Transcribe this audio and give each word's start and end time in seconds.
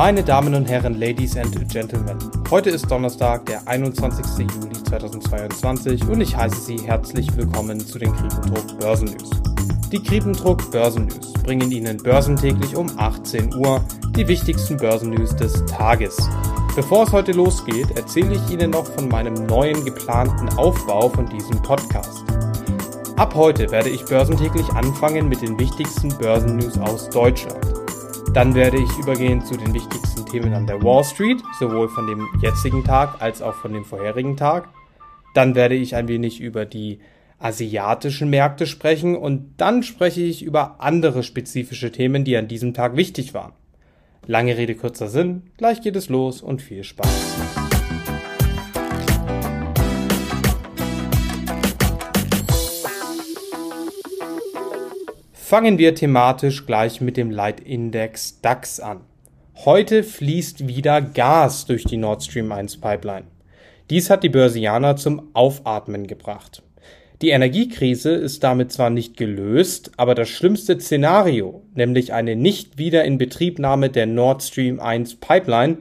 Meine 0.00 0.22
Damen 0.22 0.54
und 0.54 0.64
Herren, 0.64 0.98
Ladies 0.98 1.36
and 1.36 1.70
Gentlemen, 1.70 2.16
heute 2.50 2.70
ist 2.70 2.90
Donnerstag, 2.90 3.44
der 3.44 3.68
21. 3.68 4.24
Juli 4.38 4.82
2022 4.82 6.08
und 6.08 6.22
ich 6.22 6.34
heiße 6.34 6.58
Sie 6.58 6.78
herzlich 6.78 7.28
willkommen 7.36 7.78
zu 7.78 7.98
den 7.98 8.10
Kriependruck 8.10 8.78
Börsennews. 8.78 9.28
Die 9.92 10.02
Kriependruck 10.02 10.70
Börsennews 10.70 11.34
bringen 11.44 11.70
Ihnen 11.70 11.98
börsentäglich 11.98 12.74
um 12.76 12.90
18 12.96 13.54
Uhr 13.56 13.84
die 14.16 14.26
wichtigsten 14.26 14.78
Börsennews 14.78 15.36
des 15.36 15.66
Tages. 15.66 16.16
Bevor 16.74 17.04
es 17.04 17.12
heute 17.12 17.32
losgeht, 17.32 17.94
erzähle 17.94 18.36
ich 18.36 18.50
Ihnen 18.50 18.70
noch 18.70 18.86
von 18.86 19.06
meinem 19.06 19.34
neuen 19.34 19.84
geplanten 19.84 20.48
Aufbau 20.56 21.10
von 21.10 21.26
diesem 21.26 21.60
Podcast. 21.60 22.24
Ab 23.18 23.34
heute 23.34 23.70
werde 23.70 23.90
ich 23.90 24.06
börsentäglich 24.06 24.70
anfangen 24.70 25.28
mit 25.28 25.42
den 25.42 25.58
wichtigsten 25.58 26.08
Börsennews 26.16 26.78
aus 26.78 27.10
Deutschland. 27.10 27.79
Dann 28.32 28.54
werde 28.54 28.76
ich 28.76 28.96
übergehen 28.96 29.44
zu 29.44 29.56
den 29.56 29.74
wichtigsten 29.74 30.24
Themen 30.24 30.54
an 30.54 30.64
der 30.64 30.80
Wall 30.84 31.02
Street, 31.02 31.42
sowohl 31.58 31.88
von 31.88 32.06
dem 32.06 32.28
jetzigen 32.40 32.84
Tag 32.84 33.20
als 33.20 33.42
auch 33.42 33.54
von 33.54 33.72
dem 33.72 33.84
vorherigen 33.84 34.36
Tag. 34.36 34.68
Dann 35.34 35.56
werde 35.56 35.74
ich 35.74 35.96
ein 35.96 36.06
wenig 36.06 36.40
über 36.40 36.64
die 36.64 37.00
asiatischen 37.40 38.30
Märkte 38.30 38.66
sprechen 38.66 39.16
und 39.16 39.54
dann 39.56 39.82
spreche 39.82 40.20
ich 40.20 40.44
über 40.44 40.76
andere 40.78 41.24
spezifische 41.24 41.90
Themen, 41.90 42.22
die 42.22 42.36
an 42.36 42.46
diesem 42.46 42.72
Tag 42.72 42.94
wichtig 42.94 43.34
waren. 43.34 43.52
Lange 44.28 44.56
Rede, 44.56 44.76
kurzer 44.76 45.08
Sinn, 45.08 45.50
gleich 45.56 45.80
geht 45.80 45.96
es 45.96 46.08
los 46.08 46.40
und 46.40 46.62
viel 46.62 46.84
Spaß. 46.84 47.79
Fangen 55.50 55.78
wir 55.78 55.96
thematisch 55.96 56.64
gleich 56.64 57.00
mit 57.00 57.16
dem 57.16 57.32
Leitindex 57.32 58.40
DAX 58.40 58.78
an. 58.78 59.00
Heute 59.64 60.04
fließt 60.04 60.68
wieder 60.68 61.02
Gas 61.02 61.66
durch 61.66 61.82
die 61.82 61.96
Nord 61.96 62.22
Stream 62.22 62.52
1 62.52 62.76
Pipeline. 62.80 63.24
Dies 63.90 64.10
hat 64.10 64.22
die 64.22 64.28
Börsianer 64.28 64.94
zum 64.94 65.30
Aufatmen 65.32 66.06
gebracht. 66.06 66.62
Die 67.20 67.30
Energiekrise 67.30 68.12
ist 68.12 68.44
damit 68.44 68.70
zwar 68.70 68.90
nicht 68.90 69.16
gelöst, 69.16 69.90
aber 69.96 70.14
das 70.14 70.28
schlimmste 70.28 70.78
Szenario, 70.78 71.64
nämlich 71.74 72.12
eine 72.12 72.36
nicht 72.36 72.78
wieder 72.78 73.04
in 73.04 73.18
Betriebnahme 73.18 73.90
der 73.90 74.06
Nord 74.06 74.44
Stream 74.44 74.78
1 74.78 75.16
Pipeline, 75.16 75.78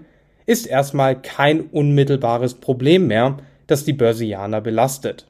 ist 0.48 0.66
erstmal 0.66 1.22
kein 1.22 1.62
unmittelbares 1.62 2.56
Problem 2.56 3.06
mehr, 3.06 3.38
das 3.68 3.86
die 3.86 3.94
Börsianer 3.94 4.62
belastet. 4.62 5.29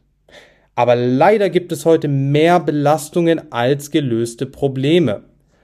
Aber 0.79 0.95
leider 0.95 1.49
gibt 1.49 1.73
es 1.73 1.85
heute 1.85 2.07
mehr 2.07 2.61
Belastungen 2.61 3.51
als 3.51 3.91
gelöste 3.91 4.45
Probleme. 4.45 5.23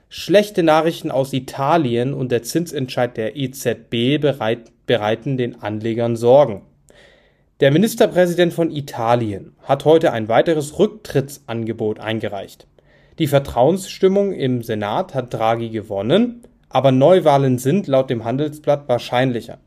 Schlechte 0.09 0.61
Nachrichten 0.61 1.09
aus 1.09 1.31
Italien 1.31 2.13
und 2.13 2.33
der 2.33 2.43
Zinsentscheid 2.43 3.15
der 3.15 3.37
EZB 3.37 4.19
bereit, 4.19 4.73
bereiten 4.85 5.37
den 5.37 5.61
Anlegern 5.61 6.17
Sorgen. 6.17 6.63
Der 7.61 7.71
Ministerpräsident 7.71 8.51
von 8.53 8.69
Italien 8.69 9.53
hat 9.63 9.85
heute 9.85 10.11
ein 10.11 10.27
weiteres 10.27 10.77
Rücktrittsangebot 10.79 12.01
eingereicht. 12.01 12.67
Die 13.17 13.27
Vertrauensstimmung 13.27 14.33
im 14.33 14.63
Senat 14.63 15.13
hat 15.13 15.33
Draghi 15.33 15.69
gewonnen, 15.69 16.41
aber 16.67 16.91
Neuwahlen 16.91 17.57
sind 17.57 17.87
laut 17.87 18.09
dem 18.09 18.25
Handelsblatt 18.25 18.89
wahrscheinlicher. 18.89 19.59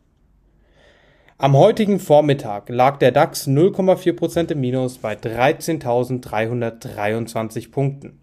Am 1.41 1.57
heutigen 1.57 2.01
Vormittag 2.01 2.69
lag 2.69 2.99
der 2.99 3.13
DAX 3.13 3.47
0,4% 3.47 4.51
im 4.51 4.61
Minus 4.61 4.99
bei 4.99 5.15
13.323 5.15 7.71
Punkten. 7.71 8.19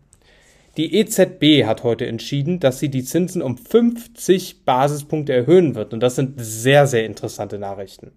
Die 0.76 0.96
EZB 0.96 1.64
hat 1.66 1.84
heute 1.84 2.08
entschieden, 2.08 2.60
dass 2.60 2.80
sie 2.80 2.90
die 2.90 3.06
Zinsen 3.06 3.42
um 3.42 3.58
50 3.58 4.66
Basispunkte 4.66 5.32
erhöhen 5.32 5.76
wird 5.76 5.94
und 5.94 6.02
das 6.02 6.18
sind 6.18 6.34
sehr, 6.36 6.88
sehr 6.88 7.06
interessante 7.06 7.58
Nachrichten. 7.58 8.12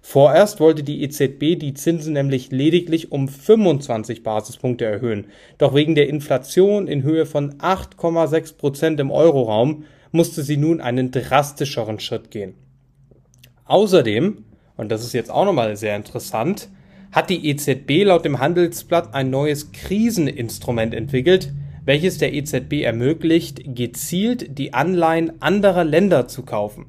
Vorerst 0.00 0.58
wollte 0.58 0.82
die 0.82 1.04
EZB 1.04 1.56
die 1.56 1.74
Zinsen 1.74 2.14
nämlich 2.14 2.50
lediglich 2.50 3.12
um 3.12 3.28
25 3.28 4.24
Basispunkte 4.24 4.84
erhöhen, 4.84 5.28
doch 5.58 5.72
wegen 5.72 5.94
der 5.94 6.08
Inflation 6.08 6.88
in 6.88 7.04
Höhe 7.04 7.26
von 7.26 7.58
8,6 7.58 8.56
Prozent 8.56 8.98
im 8.98 9.12
Euroraum 9.12 9.84
musste 10.10 10.42
sie 10.42 10.56
nun 10.56 10.80
einen 10.80 11.12
drastischeren 11.12 12.00
Schritt 12.00 12.32
gehen. 12.32 12.56
Außerdem, 13.72 14.44
und 14.76 14.92
das 14.92 15.02
ist 15.02 15.14
jetzt 15.14 15.30
auch 15.30 15.46
nochmal 15.46 15.78
sehr 15.78 15.96
interessant, 15.96 16.68
hat 17.10 17.30
die 17.30 17.48
EZB 17.48 18.04
laut 18.04 18.22
dem 18.22 18.38
Handelsblatt 18.38 19.14
ein 19.14 19.30
neues 19.30 19.72
Kriseninstrument 19.72 20.92
entwickelt, 20.92 21.54
welches 21.86 22.18
der 22.18 22.34
EZB 22.34 22.82
ermöglicht, 22.82 23.62
gezielt 23.64 24.58
die 24.58 24.74
Anleihen 24.74 25.40
anderer 25.40 25.84
Länder 25.84 26.28
zu 26.28 26.42
kaufen. 26.42 26.84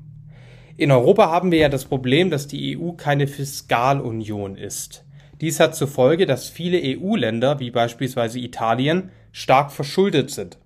In 0.76 0.92
Europa 0.92 1.32
haben 1.32 1.52
wir 1.52 1.60
ja 1.60 1.70
das 1.70 1.86
Problem, 1.86 2.30
dass 2.30 2.48
die 2.48 2.78
EU 2.78 2.92
keine 2.92 3.28
Fiskalunion 3.28 4.58
ist. 4.58 5.06
Dies 5.40 5.62
hat 5.62 5.78
zur 5.78 5.88
Folge, 5.88 6.26
dass 6.26 6.50
viele 6.50 6.82
EU-Länder, 6.84 7.62
wie 7.62 7.72
beispielsweise 7.72 8.40
Italien, 8.40 9.10
stark 9.32 9.72
verschuldet 9.72 10.32
sind. 10.32 10.58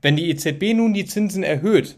Wenn 0.00 0.14
die 0.14 0.30
EZB 0.30 0.74
nun 0.74 0.94
die 0.94 1.06
Zinsen 1.06 1.42
erhöht, 1.42 1.96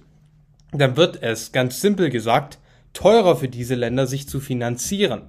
dann 0.72 0.96
wird 0.96 1.22
es, 1.22 1.52
ganz 1.52 1.82
simpel 1.82 2.08
gesagt, 2.08 2.58
teurer 2.92 3.36
für 3.36 3.48
diese 3.48 3.74
Länder, 3.74 4.06
sich 4.06 4.28
zu 4.28 4.40
finanzieren. 4.40 5.22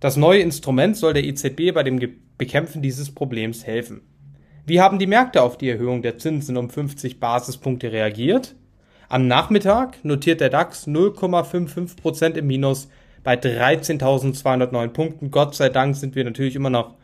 Das 0.00 0.16
neue 0.16 0.40
Instrument 0.40 0.96
soll 0.96 1.12
der 1.12 1.24
EZB 1.24 1.72
bei 1.74 1.82
dem 1.82 2.00
Bekämpfen 2.38 2.82
dieses 2.82 3.14
Problems 3.14 3.66
helfen. 3.66 4.00
Wie 4.66 4.80
haben 4.80 4.98
die 4.98 5.06
Märkte 5.06 5.42
auf 5.42 5.58
die 5.58 5.68
Erhöhung 5.68 6.02
der 6.02 6.18
Zinsen 6.18 6.56
um 6.56 6.70
50 6.70 7.20
Basispunkte 7.20 7.92
reagiert? 7.92 8.54
Am 9.08 9.26
Nachmittag 9.26 10.04
notiert 10.04 10.40
der 10.40 10.50
DAX 10.50 10.86
0,55% 10.86 12.36
im 12.36 12.46
Minus 12.46 12.88
bei 13.22 13.34
13.209 13.34 14.88
Punkten. 14.88 15.30
Gott 15.30 15.54
sei 15.54 15.68
Dank 15.68 15.96
sind 15.96 16.14
wir 16.14 16.24
natürlich 16.24 16.54
immer 16.54 16.70
noch 16.70 16.94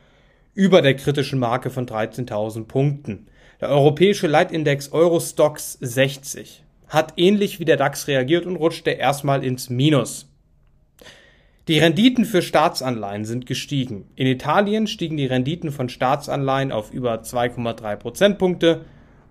über 0.54 0.80
der 0.80 0.94
kritischen 0.94 1.38
Marke 1.38 1.68
von 1.68 1.86
13.000 1.86 2.64
Punkten. 2.64 3.26
Der 3.60 3.70
europäische 3.70 4.26
Leitindex 4.26 4.92
Eurostox 4.92 5.78
60 5.80 6.62
hat 6.88 7.14
ähnlich 7.16 7.60
wie 7.60 7.64
der 7.64 7.76
DAX 7.76 8.08
reagiert 8.08 8.46
und 8.46 8.56
rutschte 8.56 8.90
erstmal 8.90 9.44
ins 9.44 9.70
Minus. 9.70 10.30
Die 11.68 11.80
Renditen 11.80 12.24
für 12.24 12.42
Staatsanleihen 12.42 13.24
sind 13.24 13.44
gestiegen. 13.44 14.06
In 14.14 14.28
Italien 14.28 14.86
stiegen 14.86 15.16
die 15.16 15.26
Renditen 15.26 15.72
von 15.72 15.88
Staatsanleihen 15.88 16.70
auf 16.70 16.92
über 16.92 17.22
2,3 17.22 17.96
Prozentpunkte 17.96 18.84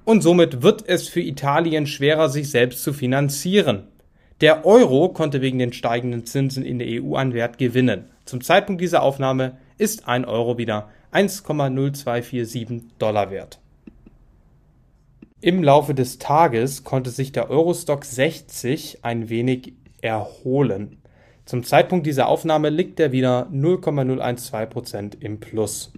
und 0.04 0.22
somit 0.22 0.62
wird 0.62 0.84
es 0.88 1.08
für 1.08 1.22
Italien 1.22 1.88
schwerer, 1.88 2.28
sich 2.28 2.52
selbst 2.52 2.84
zu 2.84 2.92
finanzieren. 2.92 3.88
Der 4.42 4.66
Euro 4.66 5.10
konnte 5.10 5.42
wegen 5.42 5.60
den 5.60 5.72
steigenden 5.72 6.26
Zinsen 6.26 6.66
in 6.66 6.78
der 6.78 7.02
EU 7.02 7.16
an 7.16 7.34
Wert 7.34 7.58
gewinnen. 7.58 8.10
Zum 8.26 8.42
Zeitpunkt 8.42 8.82
dieser 8.82 9.02
Aufnahme 9.02 9.58
ist 9.78 10.08
ein 10.10 10.26
Euro 10.26 10.58
wieder 10.58 10.90
1,0247 11.14 12.82
Dollar 13.00 13.32
wert. 13.32 13.60
Im 15.42 15.62
Laufe 15.62 15.94
des 15.94 16.18
Tages 16.18 16.86
konnte 16.86 17.10
sich 17.10 17.34
der 17.34 17.50
Eurostock 17.50 18.06
60 18.06 19.00
ein 19.04 19.28
wenig 19.28 19.74
erholen. 20.02 21.02
Zum 21.44 21.64
Zeitpunkt 21.64 22.08
dieser 22.08 22.30
Aufnahme 22.30 22.70
liegt 22.70 23.02
er 23.02 23.12
wieder 23.12 23.50
0,012% 23.52 25.22
im 25.22 25.42
Plus. 25.42 25.92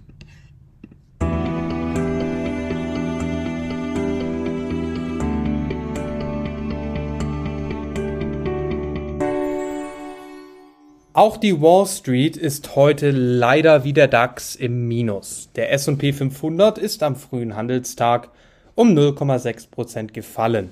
Auch 11.12 11.36
die 11.36 11.60
Wall 11.60 11.86
Street 11.86 12.36
ist 12.36 12.74
heute 12.74 13.12
leider 13.12 13.84
wie 13.84 13.92
der 13.92 14.08
DAX 14.08 14.56
im 14.56 14.88
Minus. 14.88 15.50
Der 15.54 15.72
SP 15.74 16.10
500 16.12 16.76
ist 16.76 17.04
am 17.04 17.14
frühen 17.14 17.54
Handelstag 17.54 18.30
um 18.78 18.96
0,6% 18.96 20.12
gefallen. 20.12 20.70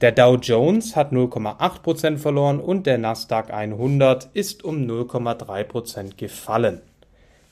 Der 0.00 0.12
Dow 0.12 0.36
Jones 0.36 0.94
hat 0.94 1.10
0,8% 1.10 2.16
verloren 2.16 2.60
und 2.60 2.86
der 2.86 2.96
Nasdaq 2.96 3.52
100 3.52 4.28
ist 4.34 4.62
um 4.62 4.86
0,3% 4.86 6.16
gefallen. 6.16 6.80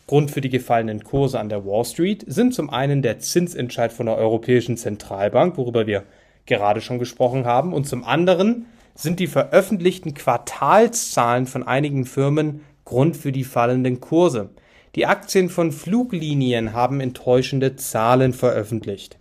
Grund 0.06 0.31
für 0.31 0.41
die 0.41 0.50
gefallenen 0.50 1.03
Kurse 1.03 1.41
an 1.41 1.49
der 1.49 1.67
Wall 1.67 1.85
Street 1.85 2.25
sind 2.29 2.55
zum 2.55 2.71
einen 2.71 3.03
der 3.03 3.19
Zinsentscheid 3.19 3.93
von 3.93 4.06
der 4.06 4.15
Europäischen 4.15 4.77
Zentralbank, 4.77 5.56
worüber 5.56 5.89
wir 5.89 6.05
gerade 6.47 6.81
schon 6.81 7.01
gesprochen 7.01 7.44
haben, 7.44 7.73
und 7.73 7.89
zum 7.89 8.05
anderen 8.05 8.67
sind 8.94 9.19
die 9.19 9.27
veröffentlichten 9.27 10.15
Quartalszahlen 10.15 11.47
von 11.49 11.67
einigen 11.67 12.05
Firmen 12.05 12.61
Grund 12.85 13.17
für 13.17 13.33
die 13.33 13.43
fallenden 13.43 14.01
Kurse. 14.01 14.51
Die 14.94 15.06
Aktien 15.06 15.51
von 15.51 15.73
Fluglinien 15.73 16.73
haben 16.73 17.01
enttäuschende 17.01 17.75
Zahlen 17.75 18.33
veröffentlicht. 18.33 19.19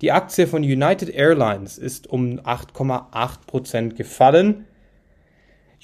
Die 0.00 0.12
Aktie 0.12 0.46
von 0.46 0.62
United 0.62 1.10
Airlines 1.10 1.76
ist 1.76 2.06
um 2.06 2.40
8,8 2.40 3.94
gefallen. 3.94 4.64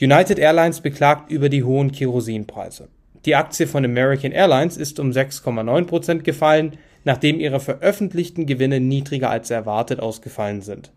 United 0.01 0.39
Airlines 0.39 0.81
beklagt 0.81 1.31
über 1.31 1.51
die 1.51 1.65
hohen 1.65 1.93
Kerosinpreise. 1.93 2.89
Die 3.27 3.35
Aktie 3.35 3.67
von 3.67 3.85
American 3.85 4.33
Airlines 4.33 4.79
ist 4.79 5.01
um 5.01 5.11
6,9% 5.11 6.23
gefallen, 6.23 6.79
nachdem 7.05 7.41
ihre 7.41 7.61
veröffentlichten 7.61 8.47
Gewinne 8.47 8.81
niedriger 8.81 9.29
als 9.29 9.51
erwartet 9.51 10.01
ausgefallen 10.01 10.63
sind. 10.63 10.93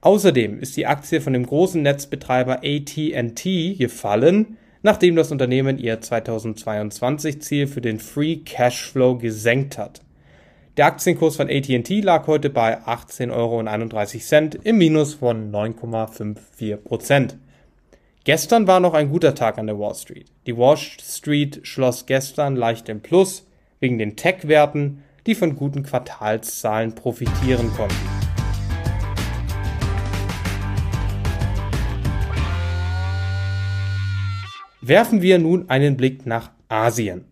Außerdem 0.00 0.58
ist 0.58 0.76
die 0.76 0.86
Aktie 0.86 1.20
von 1.20 1.34
dem 1.34 1.46
großen 1.46 1.80
Netzbetreiber 1.80 2.62
AT&T 2.64 3.74
gefallen, 3.74 4.56
nachdem 4.82 5.14
das 5.14 5.30
Unternehmen 5.30 5.78
ihr 5.78 6.00
2022 6.00 7.40
Ziel 7.40 7.66
für 7.68 7.80
den 7.80 8.00
Free 8.00 8.36
Cashflow 8.36 9.16
gesenkt 9.16 9.78
hat. 9.78 10.00
Der 10.78 10.86
Aktienkurs 10.86 11.34
von 11.34 11.50
AT&T 11.50 12.02
lag 12.02 12.28
heute 12.28 12.50
bei 12.50 12.78
18,31 12.78 13.32
Euro 13.34 14.62
im 14.62 14.78
Minus 14.78 15.14
von 15.14 15.50
9,54 15.50 16.76
Prozent. 16.76 17.36
Gestern 18.22 18.68
war 18.68 18.78
noch 18.78 18.94
ein 18.94 19.10
guter 19.10 19.34
Tag 19.34 19.58
an 19.58 19.66
der 19.66 19.76
Wall 19.76 19.96
Street. 19.96 20.30
Die 20.46 20.56
Wall 20.56 20.76
Street 20.76 21.58
schloss 21.64 22.06
gestern 22.06 22.54
leicht 22.54 22.88
im 22.88 23.00
Plus 23.00 23.48
wegen 23.80 23.98
den 23.98 24.14
Tech-Werten, 24.14 25.02
die 25.26 25.34
von 25.34 25.56
guten 25.56 25.82
Quartalszahlen 25.82 26.94
profitieren 26.94 27.72
konnten. 27.72 27.96
Werfen 34.80 35.22
wir 35.22 35.40
nun 35.40 35.68
einen 35.70 35.96
Blick 35.96 36.24
nach 36.24 36.52
Asien. 36.68 37.24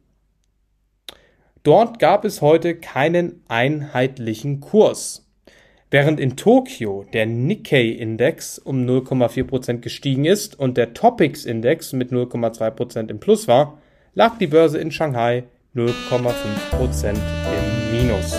Dort 1.66 1.98
gab 1.98 2.24
es 2.24 2.42
heute 2.42 2.76
keinen 2.76 3.42
einheitlichen 3.48 4.60
Kurs. 4.60 5.26
Während 5.90 6.20
in 6.20 6.36
Tokio 6.36 7.04
der 7.12 7.26
Nikkei-Index 7.26 8.60
um 8.60 8.86
0,4% 8.86 9.78
gestiegen 9.78 10.26
ist 10.26 10.56
und 10.56 10.76
der 10.76 10.94
Topics-Index 10.94 11.92
mit 11.92 12.12
0,2% 12.12 13.10
im 13.10 13.18
Plus 13.18 13.48
war, 13.48 13.78
lag 14.14 14.38
die 14.38 14.46
Börse 14.46 14.78
in 14.78 14.92
Shanghai 14.92 15.42
0,5% 15.74 17.08
im 17.10 17.90
Minus. 17.90 18.36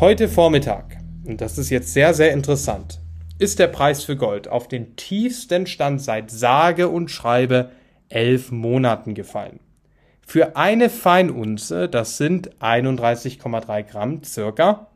Heute 0.00 0.26
Vormittag, 0.26 0.96
und 1.24 1.40
das 1.40 1.56
ist 1.56 1.70
jetzt 1.70 1.92
sehr, 1.92 2.14
sehr 2.14 2.32
interessant, 2.32 2.99
ist 3.40 3.58
der 3.58 3.66
Preis 3.68 4.04
für 4.04 4.16
Gold 4.16 4.48
auf 4.48 4.68
den 4.68 4.96
tiefsten 4.96 5.66
Stand 5.66 6.02
seit 6.02 6.30
sage 6.30 6.88
und 6.88 7.10
schreibe 7.10 7.70
elf 8.10 8.52
Monaten 8.52 9.14
gefallen. 9.14 9.60
Für 10.20 10.56
eine 10.56 10.90
Feinunze, 10.90 11.88
das 11.88 12.18
sind 12.18 12.50
31,3 12.60 13.82
Gramm 13.82 14.22
circa, 14.22 14.88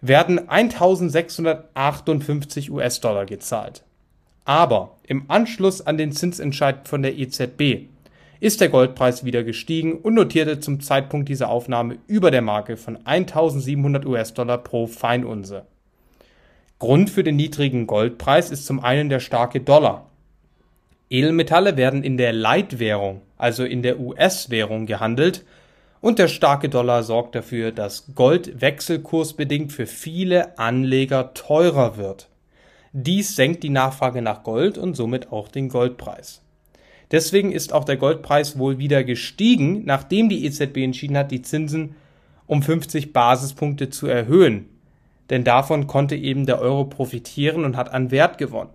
werden 0.00 0.48
1658 0.48 2.72
US-Dollar 2.72 3.26
gezahlt. 3.26 3.84
Aber 4.44 4.96
im 5.06 5.30
Anschluss 5.30 5.86
an 5.86 5.96
den 5.96 6.10
Zinsentscheid 6.10 6.88
von 6.88 7.02
der 7.02 7.16
EZB 7.16 7.86
ist 8.40 8.60
der 8.60 8.70
Goldpreis 8.70 9.24
wieder 9.24 9.44
gestiegen 9.44 10.00
und 10.00 10.14
notierte 10.14 10.58
zum 10.58 10.80
Zeitpunkt 10.80 11.28
dieser 11.28 11.48
Aufnahme 11.48 11.98
über 12.08 12.32
der 12.32 12.42
Marke 12.42 12.76
von 12.76 13.06
1700 13.06 14.04
US-Dollar 14.04 14.58
pro 14.58 14.88
Feinunze. 14.88 15.66
Grund 16.82 17.10
für 17.10 17.22
den 17.22 17.36
niedrigen 17.36 17.86
Goldpreis 17.86 18.50
ist 18.50 18.66
zum 18.66 18.80
einen 18.80 19.08
der 19.08 19.20
starke 19.20 19.60
Dollar. 19.60 20.10
Edelmetalle 21.10 21.76
werden 21.76 22.02
in 22.02 22.16
der 22.16 22.32
Leitwährung, 22.32 23.20
also 23.38 23.62
in 23.62 23.82
der 23.82 24.00
US-Währung 24.00 24.86
gehandelt 24.86 25.44
und 26.00 26.18
der 26.18 26.26
starke 26.26 26.68
Dollar 26.68 27.04
sorgt 27.04 27.36
dafür, 27.36 27.70
dass 27.70 28.16
Gold 28.16 28.60
wechselkursbedingt 28.60 29.70
für 29.72 29.86
viele 29.86 30.58
Anleger 30.58 31.34
teurer 31.34 31.98
wird. 31.98 32.28
Dies 32.92 33.36
senkt 33.36 33.62
die 33.62 33.70
Nachfrage 33.70 34.20
nach 34.20 34.42
Gold 34.42 34.76
und 34.76 34.94
somit 34.94 35.30
auch 35.30 35.46
den 35.46 35.68
Goldpreis. 35.68 36.42
Deswegen 37.12 37.52
ist 37.52 37.72
auch 37.72 37.84
der 37.84 37.96
Goldpreis 37.96 38.58
wohl 38.58 38.78
wieder 38.78 39.04
gestiegen, 39.04 39.84
nachdem 39.84 40.28
die 40.28 40.44
EZB 40.46 40.78
entschieden 40.78 41.16
hat, 41.16 41.30
die 41.30 41.42
Zinsen 41.42 41.94
um 42.48 42.60
50 42.60 43.12
Basispunkte 43.12 43.88
zu 43.88 44.08
erhöhen 44.08 44.71
denn 45.32 45.44
davon 45.44 45.86
konnte 45.86 46.14
eben 46.14 46.44
der 46.44 46.60
Euro 46.60 46.84
profitieren 46.84 47.64
und 47.64 47.74
hat 47.74 47.90
an 47.90 48.10
Wert 48.10 48.36
gewonnen. 48.36 48.68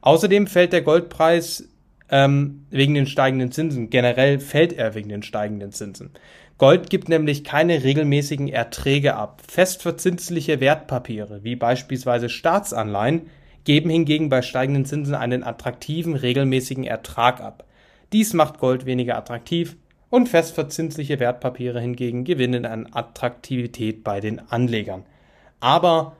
Außerdem 0.00 0.48
fällt 0.48 0.72
der 0.72 0.82
Goldpreis 0.82 1.68
ähm, 2.10 2.66
wegen 2.68 2.94
den 2.94 3.06
steigenden 3.06 3.52
Zinsen. 3.52 3.90
Generell 3.90 4.40
fällt 4.40 4.72
er 4.72 4.96
wegen 4.96 5.08
den 5.08 5.22
steigenden 5.22 5.70
Zinsen. 5.70 6.10
Gold 6.58 6.90
gibt 6.90 7.08
nämlich 7.08 7.44
keine 7.44 7.84
regelmäßigen 7.84 8.48
Erträge 8.48 9.14
ab. 9.14 9.40
Festverzinsliche 9.48 10.58
Wertpapiere, 10.58 11.44
wie 11.44 11.54
beispielsweise 11.54 12.28
Staatsanleihen, 12.28 13.30
geben 13.62 13.88
hingegen 13.88 14.28
bei 14.28 14.42
steigenden 14.42 14.86
Zinsen 14.86 15.14
einen 15.14 15.44
attraktiven, 15.44 16.16
regelmäßigen 16.16 16.82
Ertrag 16.82 17.40
ab. 17.40 17.64
Dies 18.12 18.34
macht 18.34 18.58
Gold 18.58 18.84
weniger 18.84 19.16
attraktiv 19.16 19.76
und 20.10 20.28
festverzinsliche 20.28 21.20
Wertpapiere 21.20 21.80
hingegen 21.80 22.24
gewinnen 22.24 22.66
an 22.66 22.88
Attraktivität 22.92 24.02
bei 24.02 24.18
den 24.18 24.40
Anlegern. 24.50 25.04
Aber 25.64 26.18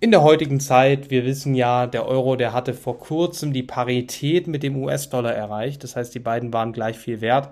in 0.00 0.12
der 0.12 0.22
heutigen 0.22 0.60
Zeit, 0.60 1.10
wir 1.10 1.26
wissen 1.26 1.54
ja, 1.54 1.86
der 1.86 2.06
Euro, 2.06 2.36
der 2.36 2.54
hatte 2.54 2.72
vor 2.72 2.98
kurzem 2.98 3.52
die 3.52 3.62
Parität 3.62 4.46
mit 4.46 4.62
dem 4.62 4.82
US-Dollar 4.82 5.34
erreicht. 5.34 5.84
Das 5.84 5.94
heißt, 5.94 6.14
die 6.14 6.20
beiden 6.20 6.50
waren 6.50 6.72
gleich 6.72 6.96
viel 6.96 7.20
wert. 7.20 7.50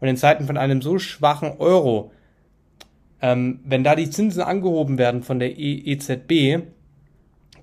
Und 0.00 0.08
in 0.08 0.16
Zeiten 0.16 0.46
von 0.46 0.56
einem 0.56 0.80
so 0.80 0.98
schwachen 0.98 1.58
Euro, 1.58 2.12
ähm, 3.20 3.60
wenn 3.62 3.84
da 3.84 3.94
die 3.94 4.08
Zinsen 4.08 4.40
angehoben 4.40 4.96
werden 4.96 5.22
von 5.22 5.38
der 5.38 5.58
EZB, 5.58 6.64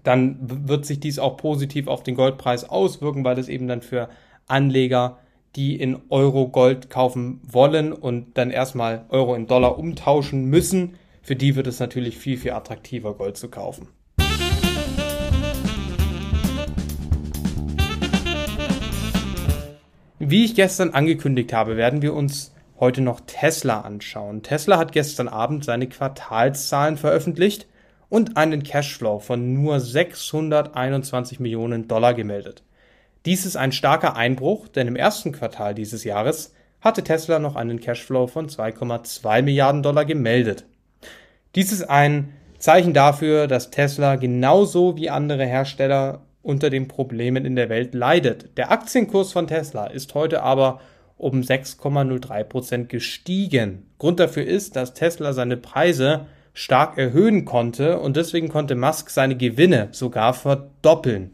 dann 0.04 0.38
wird 0.40 0.86
sich 0.86 1.00
dies 1.00 1.18
auch 1.18 1.38
positiv 1.38 1.88
auf 1.88 2.04
den 2.04 2.14
Goldpreis 2.14 2.70
auswirken, 2.70 3.24
weil 3.24 3.36
das 3.36 3.50
eben 3.50 3.68
dann 3.68 3.82
für 3.82 4.10
Anleger, 4.46 5.18
die 5.56 5.76
in 5.76 5.98
Euro 6.10 6.50
Gold 6.50 6.92
kaufen 6.92 7.42
wollen 7.52 7.92
und 7.94 8.38
dann 8.38 8.52
erstmal 8.52 9.06
Euro 9.10 9.34
in 9.34 9.48
Dollar 9.48 9.80
umtauschen 9.80 10.46
müssen, 10.46 11.00
für 11.30 11.36
die 11.36 11.56
wird 11.56 11.68
es 11.68 11.80
natürlich 11.80 12.18
viel, 12.18 12.38
viel 12.38 12.54
attraktiver, 12.54 13.14
Gold 13.14 13.38
zu 13.38 13.50
kaufen. 13.50 13.90
Wie 20.18 20.44
ich 20.44 20.56
gestern 20.56 20.90
angekündigt 20.90 21.54
habe, 21.54 21.78
werden 21.78 22.02
wir 22.02 22.16
uns 22.16 22.56
heute 22.80 23.02
noch 23.02 23.20
Tesla 23.28 23.82
anschauen. 23.82 24.42
Tesla 24.42 24.80
hat 24.80 24.92
gestern 24.92 25.28
Abend 25.28 25.64
seine 25.64 25.88
Quartalszahlen 25.88 26.98
veröffentlicht 26.98 27.68
und 28.10 28.36
einen 28.36 28.64
Cashflow 28.64 29.20
von 29.20 29.54
nur 29.54 29.80
621 29.80 31.40
Millionen 31.40 31.88
Dollar 31.88 32.16
gemeldet. 32.16 32.64
Dies 33.28 33.46
ist 33.46 33.56
ein 33.56 33.72
starker 33.72 34.16
Einbruch, 34.16 34.68
denn 34.68 34.88
im 34.88 34.96
ersten 34.96 35.32
Quartal 35.32 35.76
dieses 35.76 36.04
Jahres 36.04 36.56
hatte 36.82 37.04
Tesla 37.04 37.38
noch 37.38 37.56
einen 37.56 37.80
Cashflow 37.80 38.26
von 38.26 38.50
2,2 38.50 39.44
Milliarden 39.44 39.84
Dollar 39.84 40.06
gemeldet. 40.06 40.66
Dies 41.56 41.72
ist 41.72 41.90
ein 41.90 42.34
Zeichen 42.60 42.94
dafür, 42.94 43.48
dass 43.48 43.72
Tesla 43.72 44.18
genauso 44.18 44.96
wie 44.98 45.10
andere 45.10 45.46
Hersteller 45.46 46.22
unter 46.44 46.70
den 46.70 46.88
Problemen 46.88 47.44
in 47.44 47.56
der 47.56 47.70
Welt 47.70 47.96
leidet. 47.96 48.56
Der 48.58 48.72
Aktienkurs 48.72 49.32
von 49.32 49.48
Tesla 49.48 49.88
ist 49.88 50.14
heute 50.14 50.44
aber 50.44 50.80
um 51.18 51.42
6,03 51.42 52.44
Prozent 52.44 52.90
gestiegen. 52.90 53.88
Grund 53.98 54.20
dafür 54.20 54.46
ist, 54.46 54.76
dass 54.76 54.94
Tesla 54.94 55.34
seine 55.34 55.58
Preise 55.58 56.28
stark 56.54 57.00
erhöhen 57.00 57.46
konnte 57.46 58.00
und 58.00 58.16
deswegen 58.16 58.50
konnte 58.50 58.76
Musk 58.76 59.10
seine 59.10 59.36
Gewinne 59.36 59.88
sogar 59.92 60.36
verdoppeln, 60.36 61.32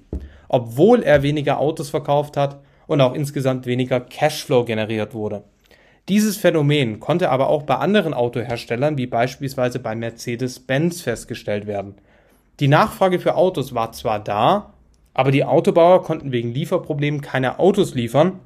obwohl 0.47 1.03
er 1.03 1.23
weniger 1.23 1.59
Autos 1.59 1.89
verkauft 1.89 2.37
hat 2.37 2.61
und 2.87 3.01
auch 3.01 3.13
insgesamt 3.13 3.65
weniger 3.65 3.99
Cashflow 3.99 4.63
generiert 4.63 5.13
wurde. 5.13 5.43
Dieses 6.07 6.37
Phänomen 6.37 6.99
konnte 6.99 7.31
aber 7.31 7.49
auch 7.49 7.63
bei 7.63 7.75
anderen 7.75 8.13
Autoherstellern 8.13 8.97
wie 8.97 9.07
beispielsweise 9.07 9.79
bei 9.79 9.95
Mercedes-Benz 9.95 11.01
festgestellt 11.01 11.65
werden. 11.65 11.95
Die 12.59 12.67
Nachfrage 12.67 13.19
für 13.19 13.35
Autos 13.35 13.73
war 13.73 13.91
zwar 13.91 14.23
da, 14.23 14.73
aber 15.15 15.31
die 15.31 15.45
Autobauer 15.45 16.03
konnten 16.03 16.31
wegen 16.31 16.53
Lieferproblemen 16.53 17.21
keine 17.21 17.57
Autos 17.57 17.95
liefern 17.95 18.39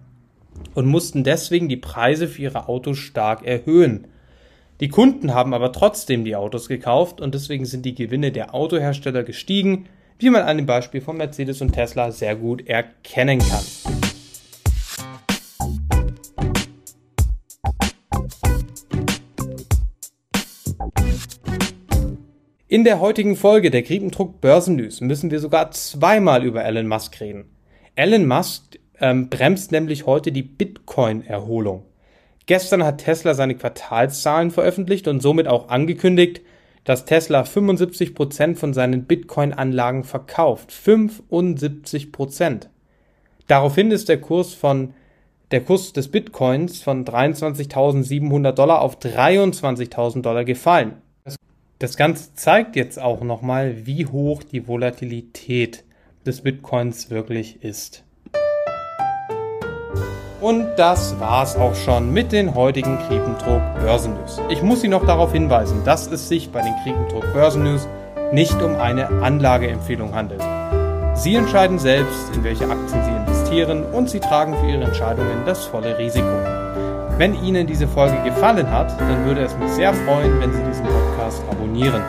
und 0.74 0.86
mussten 0.86 1.24
deswegen 1.26 1.68
die 1.68 1.78
Preise 1.78 2.28
für 2.30 2.44
ihre 2.44 2.70
Autos 2.70 2.98
stark 2.98 3.46
erhöhen. 3.46 4.08
Die 4.80 4.88
Kunden 4.88 5.34
haben 5.34 5.54
aber 5.54 5.74
trotzdem 5.74 6.24
die 6.24 6.38
Autos 6.38 6.70
gekauft 6.70 7.20
und 7.20 7.36
deswegen 7.36 7.66
sind 7.66 7.86
die 7.86 7.96
Gewinne 7.96 8.32
der 8.32 8.56
Autohersteller 8.56 9.24
gestiegen, 9.24 9.88
wie 10.18 10.30
man 10.30 10.44
an 10.44 10.58
dem 10.58 10.66
Beispiel 10.66 11.02
von 11.02 11.18
Mercedes 11.18 11.62
und 11.62 11.74
Tesla 11.74 12.12
sehr 12.12 12.38
gut 12.38 12.66
erkennen 12.68 13.40
kann. 13.40 13.99
In 22.72 22.84
der 22.84 23.00
heutigen 23.00 23.36
Folge 23.36 23.72
der 23.72 23.82
Kriependruck 23.82 24.42
Börsennews 24.42 25.02
müssen 25.02 25.32
wir 25.32 25.40
sogar 25.40 25.72
zweimal 25.72 26.46
über 26.46 26.64
Elon 26.64 26.88
Musk 26.88 27.20
reden. 27.20 27.46
Elon 27.96 28.28
Musk 28.28 28.78
ähm, 29.00 29.28
bremst 29.28 29.72
nämlich 29.72 30.06
heute 30.06 30.32
die 30.32 30.44
Bitcoin-Erholung. 30.44 31.82
Gestern 32.46 32.84
hat 32.84 33.00
Tesla 33.00 33.34
seine 33.34 33.56
Quartalszahlen 33.56 34.52
veröffentlicht 34.52 35.08
und 35.08 35.20
somit 35.20 35.48
auch 35.48 35.70
angekündigt, 35.70 36.42
dass 36.84 37.06
Tesla 37.06 37.44
75 37.44 38.14
Prozent 38.14 38.60
von 38.60 38.76
seinen 38.76 39.06
Bitcoin-Anlagen 39.06 40.04
verkauft. 40.04 40.72
75%. 40.72 42.12
Prozent. 42.12 42.70
Daraufhin 43.48 43.90
ist 43.90 44.10
der 44.10 44.22
Kurs 44.22 44.54
von 44.54 44.94
der 45.50 45.62
Kurs 45.62 45.92
des 45.92 46.10
Bitcoins 46.10 46.84
von 46.84 47.04
23.700 47.04 48.52
Dollar 48.52 48.84
auf 48.84 49.00
23.000 49.00 50.22
Dollar 50.22 50.46
gefallen. 50.46 51.02
Das 51.80 51.96
Ganze 51.96 52.36
zeigt 52.36 52.76
jetzt 52.76 53.02
auch 53.02 53.22
nochmal, 53.22 53.86
wie 53.86 54.06
hoch 54.06 54.44
die 54.44 54.68
Volatilität 54.68 55.86
des 56.26 56.42
Bitcoins 56.42 57.10
wirklich 57.10 57.64
ist. 57.64 58.04
Und 60.42 60.76
das 60.76 61.18
war's 61.22 61.56
auch 61.56 61.76
schon 61.76 62.12
mit 62.12 62.34
den 62.34 62.54
heutigen 62.54 62.98
Kriependruck 63.08 63.62
Börsennews. 63.80 64.42
Ich 64.50 64.62
muss 64.62 64.82
Sie 64.82 64.90
noch 64.90 65.06
darauf 65.06 65.32
hinweisen, 65.32 65.86
dass 65.86 66.08
es 66.08 66.28
sich 66.28 66.50
bei 66.50 66.62
den 66.62 66.76
Kriependruck 66.84 67.32
Börsennews 67.32 67.88
nicht 68.34 68.62
um 68.62 68.76
eine 68.76 69.08
Anlageempfehlung 69.08 70.14
handelt. 70.14 70.44
Sie 71.14 71.36
entscheiden 71.36 71.80
selbst, 71.80 72.36
in 72.36 72.44
welche 72.44 72.70
Aktien 72.70 73.06
Sie 73.06 73.12
investieren 73.12 73.86
und 73.86 74.10
Sie 74.10 74.20
tragen 74.20 74.54
für 74.54 74.70
Ihre 74.70 74.84
Entscheidungen 74.84 75.46
das 75.46 75.66
volle 75.66 75.98
Risiko. 75.98 76.59
Wenn 77.20 77.36
Ihnen 77.44 77.68
diese 77.68 77.86
Folge 77.86 78.16
gefallen 78.24 78.72
hat, 78.72 78.98
dann 78.98 79.26
würde 79.26 79.42
es 79.42 79.54
mich 79.58 79.70
sehr 79.72 79.94
freuen, 79.94 80.40
wenn 80.40 80.54
Sie 80.54 80.64
diesen 80.64 80.86
Podcast 80.86 81.44
abonnieren. 81.52 82.02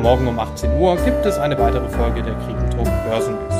Morgen 0.00 0.26
um 0.26 0.36
18 0.36 0.80
Uhr 0.80 0.96
gibt 0.96 1.24
es 1.24 1.38
eine 1.38 1.56
weitere 1.56 1.88
Folge 1.88 2.24
der 2.24 2.34
Kriegentrupp 2.34 2.90
Börsennews. 3.08 3.54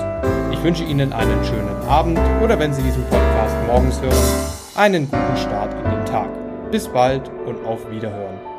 Ich 0.50 0.60
wünsche 0.64 0.82
Ihnen 0.82 1.12
einen 1.12 1.44
schönen 1.44 1.88
Abend 1.88 2.18
oder 2.42 2.58
wenn 2.58 2.74
Sie 2.74 2.82
diesen 2.82 3.04
Podcast 3.04 3.54
morgens 3.68 4.02
hören, 4.02 4.74
einen 4.74 5.08
guten 5.08 5.36
Start 5.36 5.72
in 5.72 5.88
den 5.88 6.04
Tag. 6.04 6.28
Bis 6.72 6.88
bald 6.88 7.30
und 7.46 7.64
auf 7.64 7.88
Wiederhören. 7.88 8.51